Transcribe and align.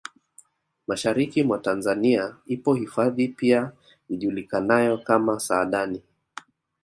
Mashariki 0.87 1.43
mwa 1.43 1.59
Tanzania 1.59 2.35
ipo 2.47 2.73
hifadhi 2.73 3.27
pia 3.27 3.71
ijulikanayo 4.09 4.97
kama 4.97 5.39
Saadani 5.39 6.01